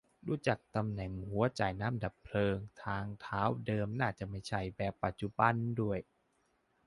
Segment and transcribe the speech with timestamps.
[0.25, 5.99] ดูจากตำแหน่งหัวจ่ายน้ำดับเพลิง ทางเท้าเดิมน่าจะไม่ใช่แบบปัจจุบันด้วย